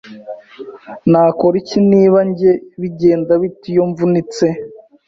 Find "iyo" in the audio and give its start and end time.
3.73-3.83